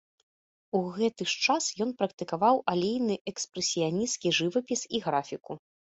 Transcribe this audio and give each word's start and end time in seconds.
У 0.79 0.79
гэты 0.95 1.27
ж 1.31 1.43
час 1.45 1.67
ён 1.85 1.93
практыкаваў 2.01 2.55
алейны 2.73 3.15
экспрэсіянісцкі 3.33 4.33
жывапіс 4.39 4.81
і 4.99 5.07
графіку. 5.09 5.53